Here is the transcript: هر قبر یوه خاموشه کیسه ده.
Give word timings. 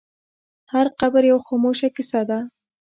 هر 0.73 0.87
قبر 0.99 1.23
یوه 1.31 1.41
خاموشه 1.47 1.87
کیسه 1.95 2.21
ده. 2.29 2.39